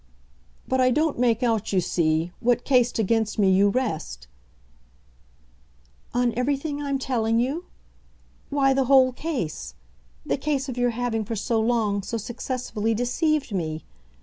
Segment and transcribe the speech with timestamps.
[0.67, 4.25] "But I don't make out, you see, what case against me you rest"
[6.15, 7.65] "On everything I'm telling you?
[8.49, 9.75] Why, the whole case
[10.25, 13.85] the case of your having for so long so successfully deceived me.